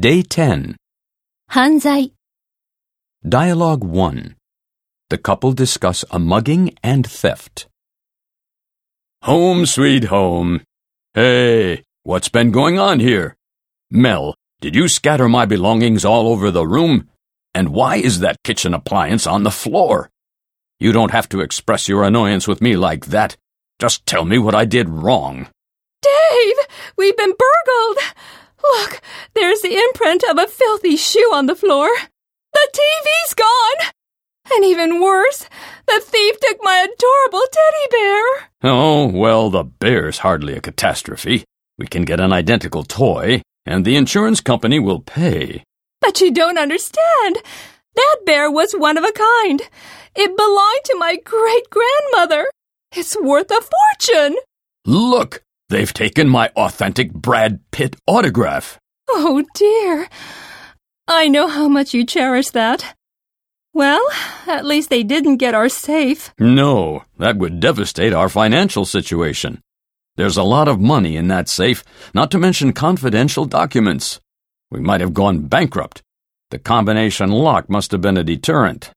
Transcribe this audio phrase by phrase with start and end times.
[0.00, 0.76] Day 10.
[1.48, 2.14] 犯罪、
[3.22, 4.36] Dialogue 1.
[5.10, 7.68] The couple discuss a mugging and theft.
[9.24, 10.62] Home sweet home.
[11.12, 13.36] Hey, what's been going on here?
[13.90, 17.10] Mel, did you scatter my belongings all over the room?
[17.54, 20.08] And why is that kitchen appliance on the floor?
[20.80, 23.36] You don't have to express your annoyance with me like that.
[23.78, 25.48] Just tell me what I did wrong.
[26.00, 26.56] Dave,
[26.96, 27.98] we've been burgled.
[28.72, 29.02] Look,
[29.34, 31.88] there's the imprint of a filthy shoe on the floor.
[32.52, 33.90] The TV's gone.
[34.54, 35.46] And even worse,
[35.86, 38.48] the thief took my adorable teddy bear.
[38.64, 41.44] Oh, well, the bear's hardly a catastrophe.
[41.78, 45.64] We can get an identical toy, and the insurance company will pay.
[46.00, 47.38] But you don't understand.
[47.94, 49.62] That bear was one of a kind.
[50.14, 52.50] It belonged to my great grandmother.
[52.94, 54.36] It's worth a fortune.
[54.84, 58.78] Look, they've taken my authentic Brad Pitt autograph.
[59.08, 60.08] Oh dear.
[61.08, 62.94] I know how much you cherish that.
[63.74, 64.06] Well,
[64.46, 66.32] at least they didn't get our safe.
[66.38, 69.60] No, that would devastate our financial situation.
[70.16, 74.20] There's a lot of money in that safe, not to mention confidential documents.
[74.70, 76.02] We might have gone bankrupt.
[76.50, 78.92] The combination lock must have been a deterrent.